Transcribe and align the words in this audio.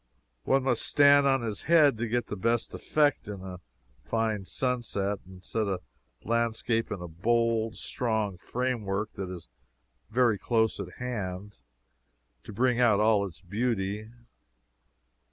One 0.45 0.63
must 0.63 0.81
stand 0.81 1.27
on 1.27 1.43
his 1.43 1.61
head 1.69 1.99
to 1.99 2.07
get 2.07 2.25
the 2.25 2.35
best 2.35 2.73
effect 2.73 3.27
in 3.27 3.41
a 3.41 3.59
fine 4.03 4.45
sunset, 4.45 5.19
and 5.27 5.43
set 5.45 5.67
a 5.67 5.79
landscape 6.23 6.89
in 6.91 7.03
a 7.03 7.07
bold, 7.07 7.75
strong 7.75 8.39
framework 8.39 9.13
that 9.13 9.29
is 9.29 9.47
very 10.09 10.39
close 10.39 10.79
at 10.79 10.93
hand, 10.97 11.59
to 12.45 12.51
bring 12.51 12.79
out 12.79 12.99
all 12.99 13.27
its 13.27 13.41
beauty. 13.41 14.09